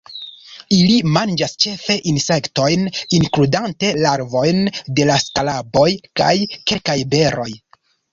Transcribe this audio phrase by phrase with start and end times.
[0.75, 4.63] Ili manĝas ĉefe insektojn, inkludante larvojn
[5.01, 5.85] de skaraboj,
[6.23, 6.31] kaj
[6.73, 7.49] kelkaj beroj.